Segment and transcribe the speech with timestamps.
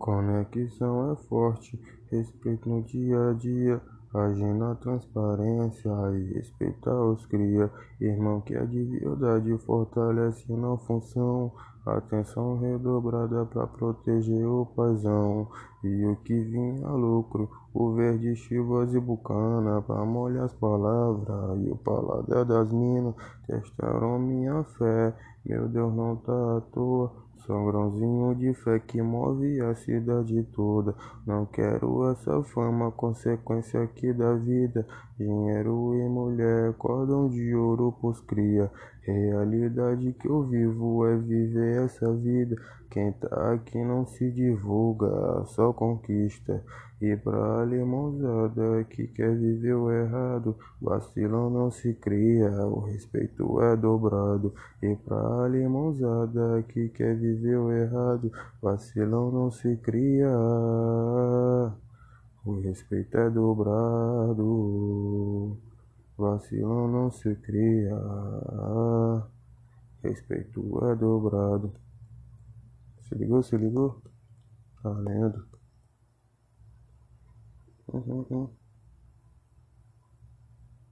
[0.00, 1.78] Conexão é forte,
[2.10, 3.82] respeito no dia a dia.
[4.14, 7.70] Agir na transparência e respeitar os cria.
[8.00, 11.52] Irmão que é de verdade fortalece na função.
[11.86, 15.48] Atenção redobrada pra proteger o paizão.
[15.82, 19.80] E o que vinha lucro, o verde, chivas e bucana.
[19.82, 23.14] Pra molhar as palavras e o paladar das minas.
[23.46, 25.14] Testaram minha fé,
[25.44, 27.10] meu Deus não tá à toa.
[27.46, 30.94] Sou grãozinho de fé que move a cidade toda.
[31.26, 34.86] Não quero essa fama, consequência aqui da vida.
[35.18, 38.70] Dinheiro e mulher, cordão de ouro pros cria.
[39.02, 42.56] Realidade que eu vivo é viver essa vida.
[42.90, 46.64] Quem tá aqui não se divulga, só conquista.
[47.00, 53.76] E pra alemãozada que quer viver o errado, vacilão não se cria, o respeito é
[53.76, 54.54] dobrado.
[54.82, 60.28] E pra alemãozada que quer viver o errado, vacilão não se cria,
[62.44, 64.69] o respeito é dobrado.
[66.30, 67.90] Vacilão não se cria,
[70.02, 71.74] respeito é dobrado.
[73.02, 74.00] Se ligou, se ligou?
[74.82, 75.48] Valendo.
[77.88, 78.59] Uhum, uhum.